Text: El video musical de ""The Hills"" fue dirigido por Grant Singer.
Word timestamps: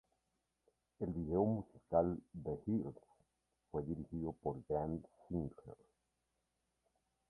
El 1.05 1.11
video 1.17 1.43
musical 1.45 2.17
de 2.33 2.57
""The 2.57 2.63
Hills"" 2.71 2.97
fue 3.69 3.83
dirigido 3.83 4.31
por 4.31 4.63
Grant 4.67 5.05
Singer. 5.27 5.77